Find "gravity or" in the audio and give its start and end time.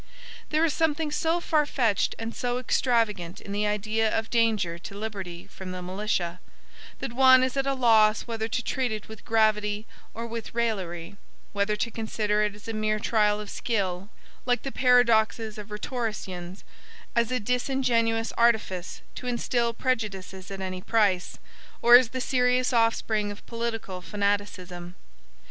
9.23-10.25